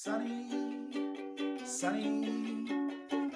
Sunny, 0.00 0.46
sunny, 1.66 2.68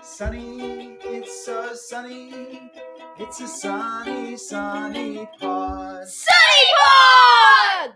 sunny, 0.01 0.97
it's 1.03 1.45
so 1.45 1.75
sunny. 1.75 2.71
It's 3.19 3.41
a 3.41 3.49
sunny, 3.49 4.37
sunny 4.37 5.29
pod. 5.41 6.07
Sunny 6.07 6.69
pod! 6.79 7.95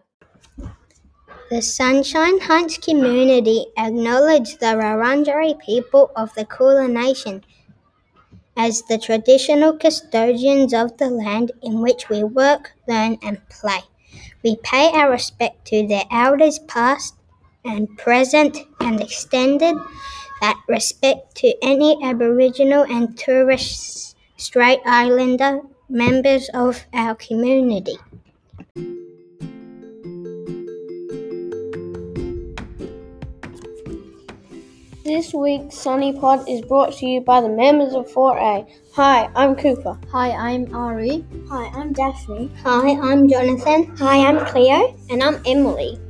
The 1.49 1.63
Sunshine 1.63 2.41
Heights 2.41 2.79
community 2.79 3.67
acknowledge 3.79 4.59
the 4.59 4.75
Wurundjeri 4.75 5.61
people 5.61 6.11
of 6.17 6.35
the 6.35 6.45
Kulin 6.45 6.93
Nation 6.93 7.45
as 8.57 8.83
the 8.89 8.99
traditional 8.99 9.75
custodians 9.75 10.75
of 10.75 10.97
the 10.97 11.09
land 11.09 11.53
in 11.63 11.81
which 11.81 12.09
we 12.09 12.25
work, 12.25 12.73
learn, 12.89 13.17
and 13.23 13.39
play. 13.49 13.83
We 14.43 14.57
pay 14.65 14.91
our 14.91 15.13
respect 15.13 15.67
to 15.69 15.87
their 15.87 16.07
elders 16.11 16.59
past 16.59 17.15
and 17.67 17.97
present 17.99 18.59
and 18.81 19.01
extended 19.01 19.77
that 20.41 20.61
respect 20.69 21.35
to 21.37 21.55
any 21.63 21.99
Aboriginal 22.05 22.85
and 22.85 23.19
Torres 23.19 24.15
Strait 24.37 24.81
Islander 24.85 25.61
members 25.89 26.49
of 26.55 26.85
our 26.93 27.15
community. 27.15 27.97
This 35.05 35.33
week's 35.33 35.79
Sunny 35.79 36.13
Pod 36.19 36.49
is 36.49 36.63
brought 36.63 36.93
to 36.95 37.07
you 37.07 37.21
by 37.21 37.41
the 37.41 37.49
members 37.49 37.95
of 37.95 38.09
4A. 38.09 38.69
Hi, 38.95 39.31
I'm 39.37 39.55
Cooper. 39.55 39.97
Hi, 40.11 40.31
I'm 40.31 40.75
Ari. 40.75 41.25
Hi, 41.49 41.67
I'm 41.69 41.93
Daphne. 41.93 42.51
Hi, 42.65 42.99
I'm 43.01 43.29
Jonathan. 43.29 43.97
Hi, 43.99 44.27
I'm 44.27 44.45
Cleo. 44.47 44.99
And 45.09 45.23
I'm 45.23 45.41
Emily. 45.47 46.01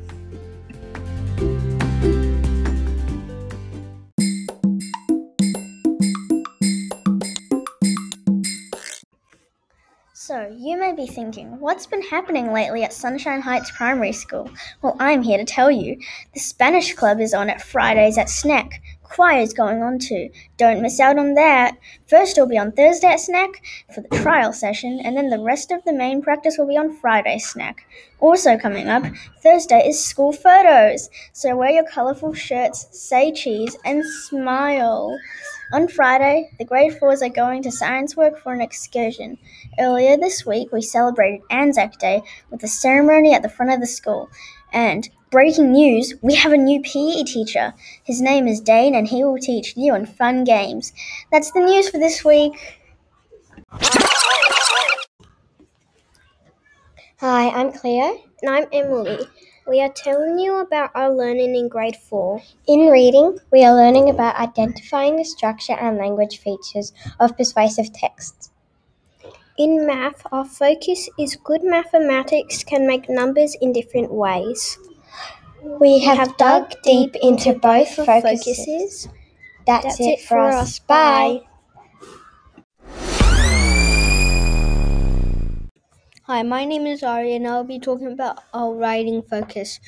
So, 10.37 10.55
you 10.55 10.79
may 10.79 10.93
be 10.93 11.07
thinking, 11.07 11.59
what's 11.61 11.87
been 11.87 12.03
happening 12.03 12.53
lately 12.53 12.85
at 12.85 12.93
Sunshine 12.93 13.41
Heights 13.41 13.71
Primary 13.71 14.13
School? 14.13 14.51
Well, 14.83 14.95
I'm 15.01 15.23
here 15.23 15.39
to 15.39 15.47
tell 15.47 15.71
you. 15.71 15.99
The 16.35 16.41
Spanish 16.41 16.93
Club 16.93 17.21
is 17.21 17.33
on 17.33 17.49
at 17.49 17.63
Fridays 17.63 18.19
at 18.19 18.29
Snack. 18.29 18.83
Choir's 19.03 19.55
going 19.55 19.83
on 19.83 19.99
too. 19.99 20.29
Don't 20.59 20.83
miss 20.83 21.01
out 21.01 21.19
on 21.19 21.33
that. 21.37 21.79
First, 22.07 22.37
it'll 22.37 22.51
be 22.51 22.59
on 22.59 22.73
Thursday 22.73 23.07
at 23.07 23.21
Snack 23.21 23.63
for 23.95 24.03
the 24.03 24.15
trial 24.19 24.53
session, 24.53 25.01
and 25.03 25.17
then 25.17 25.31
the 25.31 25.41
rest 25.41 25.71
of 25.71 25.83
the 25.85 25.95
main 25.95 26.21
practice 26.21 26.57
will 26.59 26.69
be 26.69 26.77
on 26.77 26.95
Friday 26.99 27.39
Snack. 27.39 27.87
Also 28.21 28.59
coming 28.59 28.89
up, 28.89 29.05
Thursday 29.43 29.89
is 29.89 30.05
school 30.05 30.35
photos. 30.35 31.09
So 31.33 31.57
wear 31.57 31.71
your 31.71 31.89
colourful 31.89 32.35
shirts, 32.35 32.89
say 32.91 33.33
cheese, 33.33 33.75
and 33.87 34.05
smile. 34.05 35.17
On 35.73 35.89
Friday, 35.89 36.51
the 36.59 36.65
grade 36.65 36.97
fours 36.97 37.23
are 37.23 37.29
going 37.29 37.61
to 37.65 37.71
Scienceworks 37.71 38.39
for 38.39 38.53
an 38.53 38.61
excursion. 38.61 39.37
Earlier 39.81 40.17
this 40.17 40.47
week, 40.47 40.73
we 40.73 40.81
celebrated 40.81 41.41
Anzac 41.51 41.99
Day 41.99 42.23
with 42.51 42.63
a 42.63 42.69
ceremony 42.69 43.35
at 43.35 43.43
the 43.43 43.49
front 43.49 43.73
of 43.73 43.81
the 43.81 43.87
school. 43.87 44.31
And 44.73 45.09
breaking 45.31 45.73
news, 45.73 46.15
we 46.23 46.37
have 46.37 46.53
a 46.53 46.57
new 46.57 46.81
PE 46.83 47.25
teacher. 47.25 47.75
His 48.05 48.21
name 48.21 48.47
is 48.47 48.61
Dane, 48.61 48.95
and 48.95 49.09
he 49.09 49.25
will 49.25 49.39
teach 49.39 49.77
you 49.77 49.97
in 49.97 50.07
fun 50.07 50.45
games. 50.45 50.93
That's 51.33 51.51
the 51.51 51.61
news 51.61 51.89
for 51.89 51.99
this 51.99 52.25
week. 52.25 52.53
Hi, 57.19 57.49
I'm 57.51 57.73
Cleo. 57.73 58.23
And 58.43 58.55
I'm 58.55 58.67
Emily. 58.73 59.27
We 59.67 59.81
are 59.81 59.89
telling 59.89 60.39
you 60.39 60.57
about 60.57 60.93
our 60.95 61.13
learning 61.13 61.57
in 61.57 61.69
grade 61.69 61.97
4. 61.97 62.41
In 62.69 62.87
reading, 62.87 63.39
we 63.51 63.65
are 63.65 63.75
learning 63.75 64.09
about 64.09 64.37
identifying 64.37 65.17
the 65.17 65.25
structure 65.25 65.73
and 65.73 65.97
language 65.99 66.39
features 66.39 66.93
of 67.19 67.37
persuasive 67.37 67.93
texts. 67.93 68.51
In 69.59 69.85
math, 69.87 70.23
our 70.31 70.45
focus 70.45 71.09
is 71.19 71.37
good 71.37 71.65
mathematics 71.65 72.63
can 72.63 72.87
make 72.87 73.09
numbers 73.09 73.57
in 73.61 73.73
different 73.73 74.13
ways. 74.13 74.79
We 75.81 76.01
have, 76.01 76.37
dug 76.37 76.75
deep 76.85 77.17
into 77.21 77.55
both 77.55 77.89
focuses. 77.89 78.45
focuses. 78.45 79.09
That's, 79.67 79.85
That's 79.85 80.01
it 80.01 80.21
for 80.21 80.39
us. 80.39 80.79
Bye. 80.79 81.41
Hi, 86.29 86.43
my 86.43 86.65
name 86.65 86.89
is 86.89 87.05
Ari, 87.05 87.37
and 87.37 87.47
I'll 87.47 87.63
be 87.63 87.79
talking 87.79 88.09
about 88.09 88.43
our 88.53 88.75
writing 88.75 89.23
focus. 89.23 89.79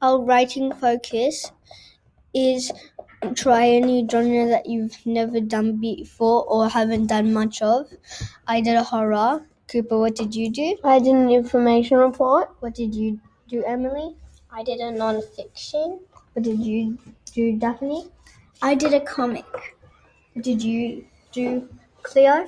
Our 0.00 0.20
writing 0.20 0.72
focus 0.72 1.50
is 2.32 2.70
try 3.34 3.64
a 3.64 3.80
new 3.80 4.06
genre 4.08 4.46
that 4.46 4.66
you've 4.66 5.04
never 5.04 5.40
done 5.40 5.80
before 5.80 6.44
or 6.44 6.68
haven't 6.68 7.08
done 7.08 7.32
much 7.32 7.60
of. 7.62 7.88
I 8.46 8.60
did 8.60 8.76
a 8.76 8.84
horror. 8.84 9.44
Cooper, 9.66 9.98
what 9.98 10.14
did 10.14 10.36
you 10.36 10.52
do? 10.52 10.76
I 10.84 11.00
did 11.00 11.16
an 11.16 11.30
information 11.30 11.98
report. 11.98 12.54
What 12.60 12.76
did 12.76 12.94
you 12.94 13.18
do, 13.48 13.64
Emily? 13.64 14.14
I 14.52 14.62
did 14.62 14.78
a 14.78 14.92
non-fiction. 14.92 15.98
What 16.34 16.44
did 16.44 16.60
you 16.60 16.96
do, 17.34 17.56
Daphne? 17.56 18.08
I 18.62 18.76
did 18.76 18.94
a 18.94 19.00
comic. 19.00 19.46
What 20.34 20.44
did 20.44 20.62
you 20.62 21.06
do, 21.32 21.68
Cleo? 22.04 22.46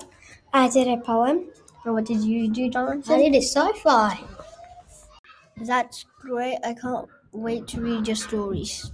I 0.53 0.69
did 0.69 0.87
a 0.87 0.99
poem. 0.99 1.47
And 1.85 1.95
what 1.95 2.05
did 2.05 2.23
you 2.23 2.49
do, 2.49 2.69
Jonathan? 2.69 3.15
I 3.15 3.23
did 3.23 3.35
a 3.35 3.43
sci-fi. 3.43 4.21
That's 5.57 6.05
great. 6.21 6.59
I 6.65 6.75
can't 6.75 7.09
wait 7.33 7.67
to 7.69 7.81
read 7.81 8.07
your 8.07 8.17
stories. 8.17 8.91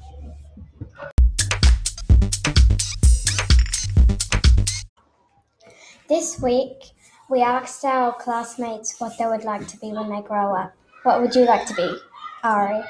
This 6.08 6.40
week, 6.40 6.92
we 7.28 7.42
asked 7.42 7.84
our 7.84 8.12
classmates 8.14 9.00
what 9.00 9.18
they 9.18 9.26
would 9.26 9.42
like 9.42 9.66
to 9.66 9.76
be 9.78 9.92
when 9.92 10.08
they 10.08 10.22
grow 10.22 10.54
up. 10.54 10.72
What 11.02 11.20
would 11.20 11.34
you 11.34 11.44
like 11.44 11.66
to 11.66 11.74
be, 11.74 11.96
Ari? 12.44 12.82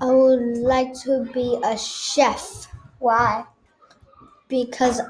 I 0.00 0.10
would 0.10 0.56
like 0.58 0.92
to 1.02 1.24
be 1.32 1.58
a 1.64 1.78
chef 1.78 2.66
Why? 2.98 3.44
because 4.48 5.00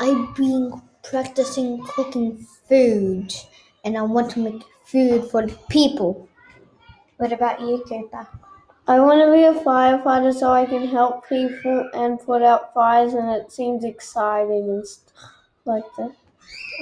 I've 0.00 0.34
been 0.34 0.80
practicing 1.02 1.82
cooking 1.84 2.46
food 2.68 3.34
and 3.84 3.96
I 3.96 4.02
want 4.02 4.30
to 4.32 4.40
make 4.40 4.62
food 4.84 5.30
for 5.30 5.46
the 5.46 5.56
people. 5.68 6.28
What 7.16 7.32
about 7.32 7.60
you, 7.60 7.82
Cooper? 7.88 8.26
I 8.88 8.98
want 8.98 9.20
to 9.20 9.30
be 9.32 9.44
a 9.44 9.62
firefighter 9.64 10.34
so 10.34 10.50
I 10.50 10.66
can 10.66 10.88
help 10.88 11.28
people 11.28 11.88
and 11.94 12.18
put 12.18 12.42
out 12.42 12.74
fires, 12.74 13.14
and 13.14 13.30
it 13.30 13.52
seems 13.52 13.84
exciting 13.84 14.68
and 14.68 14.86
stuff 14.86 15.32
like 15.64 15.84
that. 15.96 16.12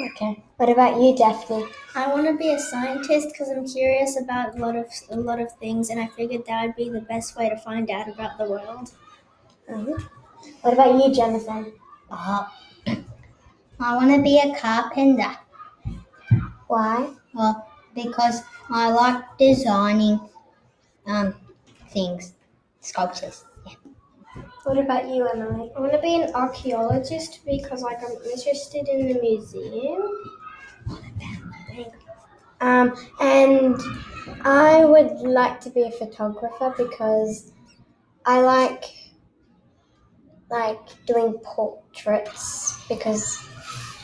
Okay. 0.00 0.42
What 0.56 0.70
about 0.70 1.00
you, 1.00 1.16
Daphne? 1.16 1.66
I 1.94 2.06
want 2.08 2.26
to 2.26 2.36
be 2.36 2.50
a 2.50 2.58
scientist 2.58 3.28
because 3.28 3.50
I'm 3.50 3.66
curious 3.66 4.18
about 4.18 4.56
a 4.56 4.58
lot 4.58 4.76
of 4.76 4.86
a 5.10 5.16
lot 5.16 5.40
of 5.40 5.52
things, 5.58 5.90
and 5.90 6.00
I 6.00 6.06
figured 6.06 6.46
that 6.46 6.66
would 6.66 6.76
be 6.76 6.88
the 6.88 7.00
best 7.00 7.36
way 7.36 7.48
to 7.48 7.56
find 7.56 7.90
out 7.90 8.08
about 8.08 8.38
the 8.38 8.48
world. 8.48 8.92
What 10.62 10.72
about 10.72 10.94
you, 10.94 11.12
Jonathan? 11.12 11.72
Uh, 12.10 12.46
I 13.80 13.96
want 13.96 14.14
to 14.14 14.22
be 14.22 14.38
a 14.38 14.54
carpenter. 14.58 15.36
Why? 16.66 17.10
Well, 17.32 17.68
because 17.94 18.42
I 18.70 18.90
like 18.90 19.22
designing 19.38 20.20
um, 21.06 21.34
things, 21.90 22.34
sculptures. 22.80 23.44
Yeah. 23.66 23.74
What 24.64 24.78
about 24.78 25.08
you, 25.08 25.26
Emily? 25.28 25.70
I 25.76 25.80
want 25.80 25.92
to 25.92 26.00
be 26.00 26.16
an 26.16 26.34
archaeologist 26.34 27.40
because 27.46 27.82
like 27.82 27.98
I'm 28.02 28.16
interested 28.24 28.88
in 28.88 29.08
the 29.08 29.20
museum. 29.20 30.02
Um, 32.60 32.94
and 33.20 33.76
I 34.42 34.84
would 34.84 35.20
like 35.20 35.60
to 35.60 35.70
be 35.70 35.82
a 35.82 35.90
photographer 35.92 36.74
because 36.76 37.52
I 38.26 38.40
like 38.40 38.84
like 40.50 41.06
doing 41.06 41.34
portraits 41.44 42.84
because 42.88 43.38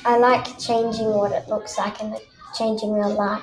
I 0.05 0.19
like 0.19 0.59
changing 0.59 1.11
what 1.15 1.33
it 1.33 1.49
looks 1.49 1.79
like 1.79 2.01
and 2.01 2.17
changing 2.57 2.95
the 3.01 3.09
light. 3.09 3.43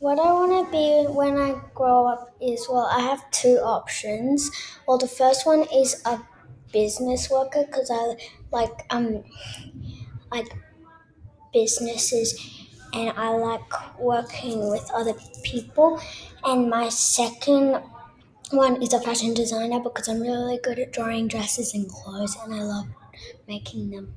What 0.00 0.18
I 0.18 0.32
want 0.32 0.66
to 0.66 0.72
be 0.72 1.06
when 1.12 1.36
I 1.38 1.60
grow 1.74 2.06
up 2.08 2.34
is 2.40 2.66
well, 2.68 2.86
I 2.90 3.00
have 3.02 3.30
two 3.30 3.58
options. 3.58 4.50
Well, 4.88 4.98
the 4.98 5.06
first 5.06 5.46
one 5.46 5.64
is 5.72 6.02
a 6.04 6.20
business 6.72 7.30
worker 7.30 7.64
because 7.66 7.90
I 7.92 8.16
like 8.50 8.84
um 8.90 9.22
like 10.32 10.52
businesses 11.52 12.38
and 12.92 13.10
I 13.16 13.30
like 13.30 13.98
working 14.00 14.68
with 14.70 14.90
other 14.92 15.14
people. 15.42 16.00
And 16.44 16.68
my 16.70 16.88
second 16.88 17.82
one 18.52 18.82
is 18.82 18.92
a 18.92 19.00
fashion 19.00 19.34
designer 19.34 19.80
because 19.80 20.08
I'm 20.08 20.20
really 20.20 20.58
good 20.58 20.78
at 20.78 20.92
drawing 20.92 21.28
dresses 21.28 21.74
and 21.74 21.88
clothes 21.88 22.36
and 22.42 22.54
I 22.54 22.62
love 22.62 22.86
making 23.48 23.90
them. 23.90 24.14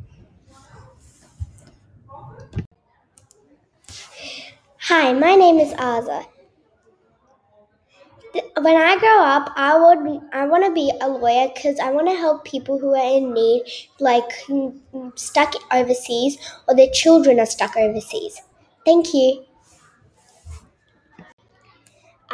Hi, 4.89 5.13
my 5.13 5.33
name 5.33 5.57
is 5.59 5.74
Aza. 5.74 6.27
when 8.62 8.75
I 8.75 8.97
grow 8.97 9.21
up, 9.21 9.51
I 9.56 9.77
would 9.77 10.21
I 10.33 10.45
want 10.47 10.65
to 10.65 10.71
be 10.71 10.91
a 11.01 11.07
lawyer 11.07 11.50
because 11.53 11.80
I 11.80 11.91
want 11.91 12.07
to 12.09 12.15
help 12.15 12.45
people 12.45 12.80
who 12.80 12.95
are 12.95 13.18
in 13.18 13.33
need, 13.33 13.63
like 14.00 14.27
mm, 14.47 14.77
mm, 14.94 15.19
stuck 15.19 15.53
overseas 15.71 16.38
or 16.68 16.75
their 16.75 16.89
children 16.94 17.39
are 17.39 17.45
stuck 17.45 17.75
overseas. 17.77 18.41
Thank 18.85 19.13
you. 19.13 19.45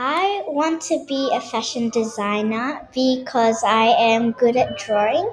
I 0.02 0.44
want 0.48 0.82
to 0.84 1.04
be 1.10 1.30
a 1.34 1.42
fashion 1.42 1.90
designer 1.90 2.88
because 2.94 3.66
I 3.66 3.88
am 3.88 4.32
good 4.32 4.56
at 4.56 4.78
drawing. 4.78 5.30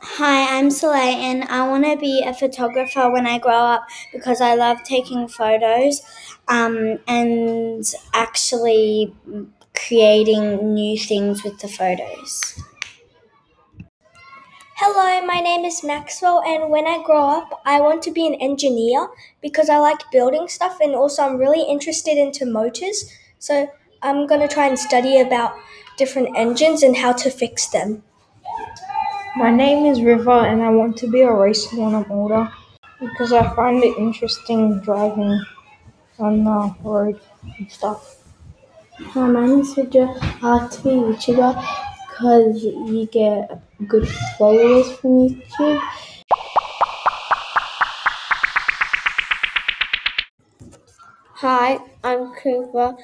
Hi, 0.00 0.56
I'm 0.56 0.70
Soleil, 0.70 1.16
and 1.18 1.44
I 1.44 1.68
want 1.68 1.84
to 1.84 1.96
be 1.96 2.22
a 2.24 2.32
photographer 2.32 3.10
when 3.10 3.26
I 3.26 3.38
grow 3.38 3.54
up 3.74 3.86
because 4.12 4.40
I 4.40 4.54
love 4.54 4.82
taking 4.84 5.26
photos 5.26 6.00
um, 6.46 6.98
and 7.08 7.84
actually 8.14 9.12
creating 9.74 10.74
new 10.74 10.96
things 10.96 11.42
with 11.42 11.58
the 11.58 11.68
photos. 11.68 12.62
Hello, 14.80 15.26
my 15.26 15.40
name 15.40 15.64
is 15.64 15.82
Maxwell, 15.82 16.40
and 16.46 16.70
when 16.70 16.86
I 16.86 17.02
grow 17.02 17.28
up, 17.28 17.62
I 17.66 17.80
want 17.80 18.00
to 18.04 18.12
be 18.12 18.28
an 18.28 18.34
engineer 18.34 19.08
because 19.42 19.68
I 19.68 19.78
like 19.78 19.98
building 20.12 20.46
stuff 20.46 20.78
and 20.80 20.94
also 20.94 21.24
I'm 21.24 21.36
really 21.36 21.68
interested 21.68 22.16
into 22.16 22.46
motors. 22.46 23.12
So 23.40 23.68
I'm 24.02 24.28
going 24.28 24.40
to 24.40 24.46
try 24.46 24.68
and 24.68 24.78
study 24.78 25.18
about 25.18 25.56
different 25.96 26.28
engines 26.36 26.84
and 26.84 26.96
how 26.96 27.12
to 27.14 27.28
fix 27.28 27.66
them. 27.66 28.04
My 29.34 29.50
name 29.50 29.84
is 29.84 30.00
River, 30.00 30.46
and 30.46 30.62
I 30.62 30.68
want 30.68 30.96
to 30.98 31.10
be 31.10 31.22
a 31.22 31.32
racer 31.32 31.76
when 31.76 31.96
I'm 31.96 32.08
older 32.12 32.48
because 33.00 33.32
I 33.32 33.52
find 33.56 33.82
it 33.82 33.98
interesting 33.98 34.78
driving 34.78 35.44
on 36.20 36.44
the 36.44 36.76
road 36.84 37.20
and 37.58 37.68
stuff. 37.68 38.18
Hi, 38.92 39.26
my 39.26 39.44
name 39.44 39.58
is 39.58 39.74
Hidra. 39.74 40.16
I 40.40 40.54
like 40.54 40.70
to 40.70 40.82
be 40.84 40.90
a 40.90 40.92
YouTuber 40.92 41.87
because 42.18 42.64
you 42.64 43.06
get 43.12 43.60
good 43.86 44.08
followers 44.36 44.90
from 44.96 45.28
YouTube. 45.28 45.80
Hi, 51.34 51.78
I'm 52.02 52.34
Cooper. 52.34 52.96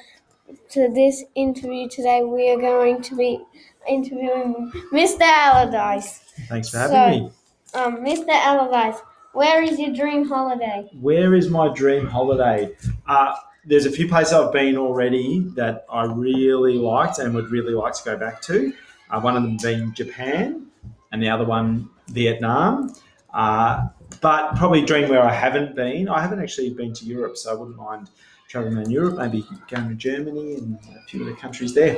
To 0.71 0.89
this 0.93 1.23
interview 1.35 1.87
today, 1.89 2.23
we 2.23 2.49
are 2.51 2.59
going 2.59 3.01
to 3.03 3.15
be 3.15 3.39
interviewing 3.87 4.71
Mr. 4.91 5.21
Allardyce. 5.21 6.19
Thanks 6.49 6.69
for 6.69 6.77
having 6.79 6.91
So- 6.93 7.09
me. 7.25 7.31
Um, 7.73 7.97
Mr. 8.05 8.29
Allardyce, 8.29 8.99
where 9.33 9.61
is 9.61 9.79
your 9.79 9.93
dream 9.93 10.27
holiday? 10.27 10.89
Where 11.01 11.33
is 11.33 11.49
my 11.49 11.73
dream 11.73 12.07
holiday? 12.07 12.75
Uh, 13.07 13.33
there's 13.65 13.85
a 13.85 13.91
few 13.91 14.07
places 14.07 14.33
I've 14.33 14.53
been 14.53 14.77
already 14.77 15.39
that 15.55 15.85
I 15.89 16.05
really 16.05 16.77
liked 16.77 17.19
and 17.19 17.33
would 17.35 17.49
really 17.49 17.73
like 17.73 17.93
to 17.95 18.03
go 18.03 18.17
back 18.17 18.41
to. 18.43 18.73
Uh, 19.09 19.21
one 19.21 19.37
of 19.37 19.43
them 19.43 19.57
being 19.61 19.93
Japan, 19.93 20.67
and 21.11 21.21
the 21.21 21.29
other 21.29 21.45
one 21.45 21.89
Vietnam. 22.09 22.93
Uh, 23.33 23.87
but 24.21 24.55
probably 24.55 24.83
dream 24.83 25.09
where 25.09 25.23
I 25.23 25.31
haven't 25.31 25.75
been. 25.75 26.07
I 26.07 26.21
haven't 26.21 26.41
actually 26.41 26.71
been 26.71 26.93
to 26.93 27.05
Europe, 27.05 27.37
so 27.37 27.51
I 27.51 27.53
wouldn't 27.53 27.77
mind 27.77 28.09
traveling 28.47 28.77
around 28.77 28.91
Europe. 28.91 29.17
Maybe 29.17 29.45
going 29.67 29.89
to 29.89 29.95
Germany 29.95 30.55
and 30.55 30.79
a 30.95 31.03
few 31.07 31.21
other 31.23 31.35
countries 31.35 31.73
there. 31.73 31.97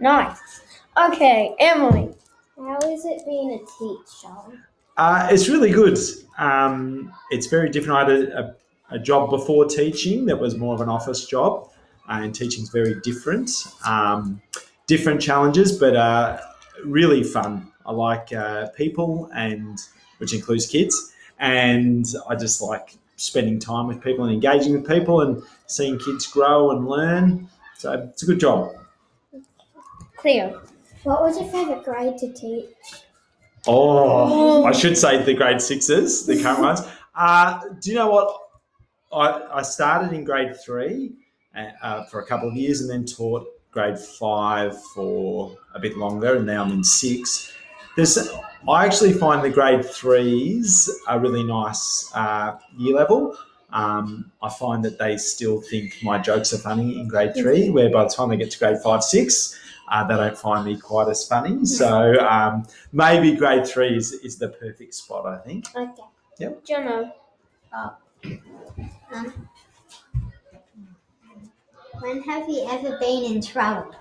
Nice. 0.00 0.38
Okay, 0.96 1.54
Emily. 1.58 2.14
How 2.56 2.78
is 2.88 3.04
it 3.04 3.22
being 3.26 3.52
a 3.52 3.58
teacher? 3.78 4.64
Uh, 4.96 5.28
it's 5.30 5.48
really 5.48 5.70
good. 5.70 5.98
Um, 6.38 7.12
it's 7.30 7.46
very 7.46 7.70
different. 7.70 7.96
I 7.96 8.12
had 8.12 8.22
a, 8.22 8.38
a, 8.38 8.96
a 8.96 8.98
job 8.98 9.30
before 9.30 9.64
teaching 9.64 10.26
that 10.26 10.38
was 10.38 10.56
more 10.56 10.74
of 10.74 10.80
an 10.80 10.88
office 10.88 11.26
job, 11.26 11.70
uh, 12.08 12.20
and 12.22 12.34
teaching's 12.34 12.68
very 12.68 13.00
different. 13.00 13.50
Um, 13.86 14.42
different 14.92 15.22
challenges, 15.22 15.72
but 15.72 15.96
uh, 15.96 16.38
really 16.84 17.24
fun. 17.24 17.66
I 17.86 17.92
like 17.92 18.30
uh, 18.30 18.68
people, 18.76 19.30
and 19.34 19.78
which 20.18 20.34
includes 20.34 20.66
kids, 20.66 21.14
and 21.38 22.04
I 22.28 22.34
just 22.34 22.60
like 22.60 22.98
spending 23.16 23.58
time 23.58 23.86
with 23.86 24.02
people 24.02 24.24
and 24.26 24.34
engaging 24.34 24.74
with 24.74 24.86
people 24.86 25.22
and 25.22 25.42
seeing 25.66 25.98
kids 25.98 26.26
grow 26.26 26.72
and 26.72 26.86
learn. 26.86 27.48
So 27.78 27.92
it's 27.94 28.22
a 28.22 28.26
good 28.26 28.38
job. 28.38 28.70
Cleo. 30.16 30.60
What 31.04 31.22
was 31.22 31.40
your 31.40 31.48
favorite 31.50 31.84
grade 31.84 32.18
to 32.18 32.30
teach? 32.34 32.66
Oh, 33.66 34.64
I 34.64 34.72
should 34.72 34.98
say 34.98 35.22
the 35.22 35.32
grade 35.32 35.62
sixes, 35.62 36.26
the 36.26 36.42
current 36.42 36.60
ones. 36.68 36.80
Uh, 37.14 37.60
do 37.80 37.90
you 37.90 37.96
know 37.96 38.10
what? 38.10 38.36
I, 39.10 39.58
I 39.58 39.62
started 39.62 40.12
in 40.12 40.24
grade 40.24 40.54
three 40.54 41.14
uh, 41.56 41.68
uh, 41.82 42.04
for 42.04 42.20
a 42.20 42.26
couple 42.26 42.50
of 42.50 42.56
years 42.56 42.82
and 42.82 42.90
then 42.90 43.06
taught 43.06 43.46
grade 43.72 43.98
five 43.98 44.80
for 44.94 45.56
a 45.74 45.80
bit 45.80 45.96
longer, 45.96 46.36
and 46.36 46.46
now 46.46 46.62
I'm 46.62 46.70
in 46.70 46.84
six. 46.84 47.52
There's, 47.96 48.16
I 48.68 48.86
actually 48.86 49.12
find 49.12 49.42
the 49.44 49.50
grade 49.50 49.84
threes 49.84 50.88
a 51.08 51.18
really 51.18 51.42
nice 51.42 52.10
uh, 52.14 52.58
year 52.78 52.94
level. 52.94 53.36
Um, 53.72 54.30
I 54.42 54.50
find 54.50 54.84
that 54.84 54.98
they 54.98 55.16
still 55.16 55.60
think 55.62 55.96
my 56.02 56.18
jokes 56.18 56.52
are 56.52 56.58
funny 56.58 57.00
in 57.00 57.08
grade 57.08 57.34
three, 57.34 57.70
where 57.70 57.90
by 57.90 58.04
the 58.04 58.10
time 58.10 58.28
they 58.28 58.36
get 58.36 58.50
to 58.50 58.58
grade 58.58 58.78
five, 58.84 59.02
six, 59.02 59.58
uh, 59.90 60.06
they 60.06 60.14
don't 60.14 60.36
find 60.36 60.66
me 60.66 60.76
quite 60.78 61.08
as 61.08 61.26
funny. 61.26 61.64
So 61.64 62.18
um, 62.20 62.66
maybe 62.92 63.34
grade 63.34 63.66
three 63.66 63.96
is, 63.96 64.12
is 64.12 64.36
the 64.36 64.48
perfect 64.48 64.94
spot, 64.94 65.26
I 65.26 65.38
think. 65.38 65.66
Okay. 65.74 66.02
Yep. 66.38 66.64
Jono. 66.66 67.12
When 72.02 72.20
have 72.22 72.48
you 72.48 72.66
ever 72.68 72.98
been 72.98 73.22
in 73.32 73.40
trouble? 73.40 73.94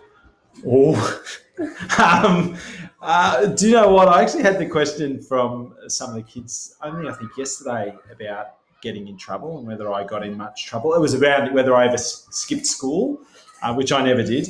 Oh, 0.66 1.24
um, 2.00 2.58
uh, 3.00 3.46
do 3.46 3.68
you 3.68 3.74
know 3.74 3.92
what? 3.92 4.08
I 4.08 4.24
actually 4.24 4.42
had 4.42 4.58
the 4.58 4.66
question 4.66 5.22
from 5.22 5.76
some 5.88 6.10
of 6.10 6.16
the 6.16 6.24
kids 6.24 6.76
only, 6.82 7.08
I 7.08 7.14
think, 7.14 7.30
yesterday 7.38 7.96
about 8.12 8.56
getting 8.82 9.08
in 9.08 9.18
trouble 9.18 9.60
and 9.60 9.68
whether 9.68 9.94
I 9.94 10.04
got 10.04 10.26
in 10.26 10.36
much 10.36 10.66
trouble. 10.66 10.96
It 10.96 11.00
was 11.00 11.14
about 11.14 11.54
whether 11.54 11.76
I 11.76 11.86
ever 11.86 11.98
skipped 12.00 12.66
school, 12.66 13.22
uh, 13.62 13.76
which 13.76 13.92
I 13.92 14.04
never 14.04 14.24
did. 14.24 14.48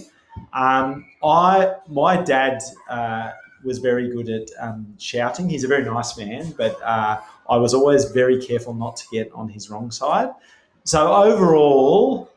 Um, 0.53 1.05
I, 1.21 1.73
my 1.89 2.21
dad 2.21 2.61
uh, 2.89 3.31
was 3.65 3.79
very 3.79 4.09
good 4.11 4.29
at 4.29 4.49
um, 4.61 4.95
shouting. 4.97 5.49
He's 5.49 5.65
a 5.65 5.67
very 5.67 5.83
nice 5.83 6.17
man, 6.17 6.53
but 6.57 6.81
uh, 6.81 7.19
I 7.49 7.57
was 7.57 7.73
always 7.73 8.05
very 8.05 8.41
careful 8.41 8.73
not 8.73 8.95
to 8.95 9.05
get 9.11 9.29
on 9.33 9.49
his 9.49 9.69
wrong 9.69 9.91
side. 9.91 10.29
So 10.85 11.13
overall, 11.13 12.30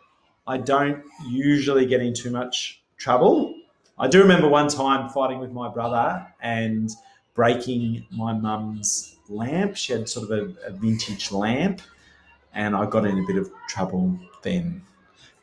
I 0.47 0.59
don't 0.59 1.03
usually 1.27 1.87
get 1.87 2.01
in 2.01 2.13
too 2.13 2.31
much 2.31 2.83
trouble. 2.99 3.55
I 3.99 4.09
do 4.09 4.21
remember 4.21 4.49
one 4.49 4.69
time 4.69 5.09
fighting 5.09 5.39
with 5.39 5.53
my 5.53 5.69
brother 5.69 6.27
and 6.41 6.91
breaking 7.35 8.07
my 8.11 8.33
mum's 8.33 9.17
lamp. 9.29 9.77
She 9.77 9.93
had 9.93 10.09
sort 10.09 10.31
of 10.31 10.39
a, 10.39 10.67
a 10.69 10.71
vintage 10.73 11.33
lamp, 11.33 11.81
and 12.53 12.77
I 12.77 12.87
got 12.87 13.07
in 13.07 13.19
a 13.19 13.27
bit 13.27 13.37
of 13.37 13.51
trouble 13.69 14.19
then. 14.43 14.83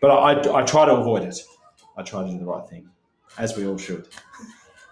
But 0.01 0.11
I, 0.11 0.59
I 0.59 0.63
try 0.63 0.85
to 0.85 0.95
avoid 0.95 1.23
it. 1.23 1.39
I 1.97 2.03
try 2.03 2.23
to 2.23 2.31
do 2.31 2.37
the 2.37 2.45
right 2.45 2.67
thing, 2.67 2.87
as 3.37 3.57
we 3.57 3.65
all 3.65 3.77
should. 3.77 4.07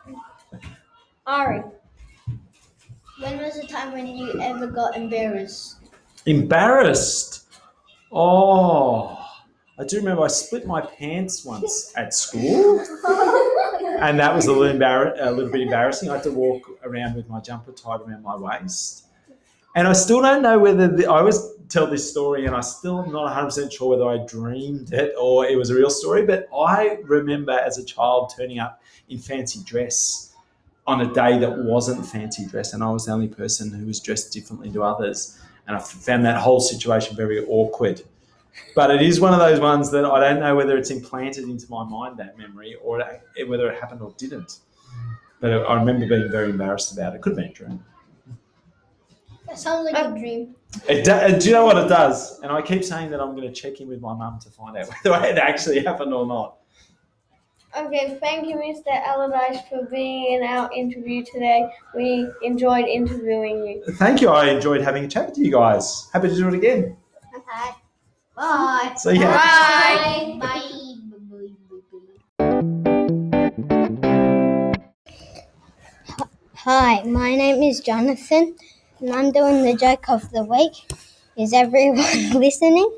Ari. 1.27 1.63
When 3.19 3.37
was 3.37 3.59
the 3.59 3.67
time 3.67 3.91
when 3.91 4.07
you 4.07 4.39
ever 4.41 4.67
got 4.67 4.95
embarrassed? 4.95 5.77
Embarrassed. 6.25 7.47
Oh, 8.11 9.18
I 9.79 9.85
do 9.85 9.95
remember 9.97 10.23
I 10.23 10.27
split 10.27 10.67
my 10.67 10.81
pants 10.81 11.45
once 11.45 11.93
at 11.95 12.13
school, 12.13 12.79
and 14.01 14.19
that 14.19 14.35
was 14.35 14.47
a 14.47 14.51
little, 14.51 14.77
embar- 14.77 15.15
a 15.17 15.31
little 15.31 15.49
bit 15.49 15.61
embarrassing. 15.61 16.09
I 16.09 16.15
had 16.15 16.23
to 16.23 16.31
walk 16.31 16.69
around 16.83 17.15
with 17.15 17.29
my 17.29 17.39
jumper 17.39 17.71
tied 17.71 18.01
around 18.01 18.23
my 18.23 18.35
waist, 18.35 19.05
and 19.75 19.87
I 19.87 19.93
still 19.93 20.21
don't 20.21 20.41
know 20.41 20.59
whether 20.59 20.89
the, 20.89 21.05
I 21.05 21.19
always 21.19 21.39
tell 21.69 21.87
this 21.87 22.09
story, 22.09 22.45
and 22.45 22.53
I 22.53 22.59
still 22.59 23.01
am 23.01 23.13
not 23.13 23.23
100 23.23 23.45
percent 23.45 23.71
sure 23.71 23.89
whether 23.91 24.09
I 24.09 24.25
dreamed 24.25 24.91
it 24.91 25.13
or 25.17 25.45
it 25.45 25.55
was 25.55 25.69
a 25.69 25.75
real 25.75 25.89
story. 25.89 26.25
But 26.25 26.49
I 26.53 26.97
remember 27.03 27.53
as 27.53 27.77
a 27.77 27.85
child 27.85 28.33
turning 28.35 28.59
up 28.59 28.81
in 29.07 29.17
fancy 29.17 29.61
dress 29.63 30.33
on 30.87 30.99
a 31.01 31.13
day 31.13 31.37
that 31.39 31.57
wasn't 31.57 32.05
fancy 32.05 32.45
dress, 32.45 32.73
and 32.73 32.83
I 32.83 32.89
was 32.89 33.05
the 33.05 33.13
only 33.13 33.29
person 33.29 33.71
who 33.71 33.85
was 33.85 34.01
dressed 34.01 34.33
differently 34.33 34.71
to 34.71 34.83
others 34.83 35.39
and 35.69 35.77
I 35.77 35.79
found 35.79 36.25
that 36.25 36.41
whole 36.41 36.59
situation 36.59 37.15
very 37.15 37.45
awkward. 37.45 38.01
But 38.75 38.91
it 38.91 39.01
is 39.01 39.19
one 39.19 39.33
of 39.33 39.39
those 39.39 39.59
ones 39.59 39.91
that 39.91 40.05
I 40.05 40.19
don't 40.19 40.39
know 40.39 40.55
whether 40.55 40.77
it's 40.77 40.89
implanted 40.89 41.45
into 41.45 41.69
my 41.69 41.83
mind 41.83 42.17
that 42.17 42.37
memory 42.37 42.75
or 42.83 43.01
it, 43.35 43.47
whether 43.47 43.69
it 43.71 43.79
happened 43.79 44.01
or 44.01 44.13
didn't. 44.17 44.59
But 45.39 45.51
I 45.51 45.73
remember 45.75 46.07
being 46.07 46.29
very 46.31 46.49
embarrassed 46.49 46.93
about 46.93 47.15
it. 47.15 47.21
Could 47.21 47.31
have 47.31 47.37
been 47.37 47.51
a 47.51 47.53
dream. 47.53 47.83
That 49.47 49.57
sounds 49.57 49.89
like 49.91 50.05
a 50.05 50.09
dream. 50.11 50.55
It 50.87 51.05
do, 51.05 51.11
uh, 51.11 51.39
do 51.39 51.47
you 51.47 51.53
know 51.53 51.65
what 51.65 51.77
it 51.77 51.87
does? 51.87 52.39
And 52.41 52.51
I 52.51 52.61
keep 52.61 52.83
saying 52.83 53.09
that 53.11 53.19
I'm 53.19 53.35
going 53.35 53.51
to 53.51 53.53
check 53.53 53.81
in 53.81 53.87
with 53.87 53.99
my 53.99 54.13
mum 54.13 54.39
to 54.43 54.49
find 54.49 54.77
out 54.77 54.87
whether 55.03 55.25
it 55.25 55.37
actually 55.37 55.83
happened 55.83 56.13
or 56.13 56.27
not. 56.27 56.57
Okay, 57.77 58.17
thank 58.19 58.47
you, 58.47 58.55
Mr. 58.55 58.91
Allardyce, 59.05 59.61
for 59.69 59.85
being 59.91 60.33
in 60.33 60.43
our 60.43 60.71
interview 60.73 61.23
today. 61.23 61.69
We 61.95 62.27
enjoyed 62.41 62.85
interviewing 62.85 63.65
you. 63.65 63.93
Thank 63.93 64.21
you. 64.21 64.29
I 64.29 64.49
enjoyed 64.49 64.81
having 64.81 65.05
a 65.05 65.07
chat 65.07 65.29
with 65.29 65.37
you 65.37 65.51
guys. 65.51 66.09
Happy 66.11 66.29
to 66.29 66.35
do 66.35 66.47
it 66.47 66.55
again. 66.55 66.97
Okay. 67.35 67.75
Bye. 68.39 68.93
So 68.95 69.09
yeah. 69.09 69.35
Bye. 69.35 70.37
Bye. 70.39 70.61
Hi, 76.55 77.03
my 77.03 77.35
name 77.35 77.61
is 77.61 77.81
Jonathan, 77.81 78.55
and 79.01 79.11
I'm 79.11 79.33
doing 79.33 79.63
the 79.63 79.75
joke 79.75 80.07
of 80.07 80.31
the 80.31 80.45
week. 80.45 80.71
Is 81.35 81.51
everyone 81.51 81.97
listening? 82.33 82.89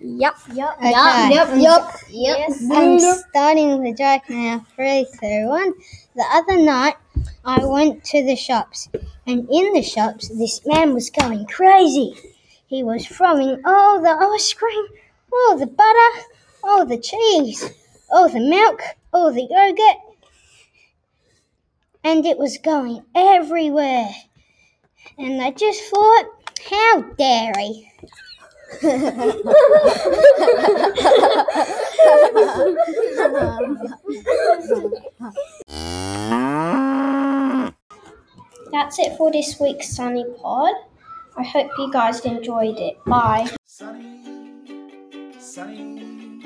Yep, 0.00 0.34
yep, 0.52 0.76
okay. 0.76 0.90
yep, 0.90 1.48
yep, 1.56 1.82
yep. 2.10 2.38
Yes. 2.38 2.68
I'm 2.70 2.98
starting 3.30 3.82
the 3.82 3.94
joke 3.94 4.28
now. 4.28 4.66
Three, 4.76 5.06
two, 5.18 5.48
one. 5.48 5.72
The 6.14 6.26
other 6.30 6.58
night, 6.58 6.96
I 7.42 7.64
went 7.64 8.04
to 8.04 8.22
the 8.22 8.36
shops, 8.36 8.90
and 9.26 9.48
in 9.50 9.72
the 9.72 9.82
shops, 9.82 10.28
this 10.28 10.60
man 10.66 10.92
was 10.92 11.08
going 11.08 11.46
crazy. 11.46 12.33
He 12.74 12.82
was 12.82 13.06
throwing 13.06 13.64
all 13.64 14.00
the 14.02 14.10
ice 14.10 14.52
cream, 14.52 14.86
all 15.32 15.56
the 15.56 15.68
butter, 15.68 16.26
all 16.64 16.84
the 16.84 16.98
cheese, 16.98 17.70
all 18.10 18.28
the 18.28 18.40
milk, 18.40 18.82
all 19.12 19.32
the 19.32 19.46
yogurt, 19.48 19.96
and 22.02 22.26
it 22.26 22.36
was 22.36 22.58
going 22.58 23.04
everywhere. 23.14 24.08
And 25.16 25.40
I 25.40 25.52
just 25.52 25.84
thought, 25.84 26.24
how 26.68 27.02
dare 27.16 27.52
he? 27.56 27.92
That's 38.72 38.98
it 38.98 39.16
for 39.16 39.30
this 39.30 39.60
week's 39.60 39.94
Sunny 39.94 40.24
Pod. 40.42 40.74
I 41.36 41.42
hope 41.42 41.70
you 41.78 41.90
guys 41.92 42.20
enjoyed 42.20 42.78
it. 42.78 43.04
Bye. 43.04 43.48
Sunny, 43.66 44.20
sunny, 45.38 46.42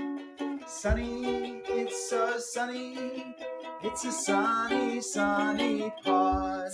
sunny, 0.67 1.63
it's 1.67 2.09
so 2.09 2.39
sunny. 2.39 3.35
It's 3.83 4.05
a 4.05 4.13
sunny, 4.13 5.01
sunny 5.01 5.93
pod. 6.05 6.73